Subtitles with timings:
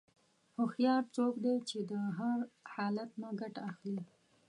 [0.55, 2.37] هوښیار څوک دی چې د هر
[2.73, 4.01] حالت نه ګټه اخلي.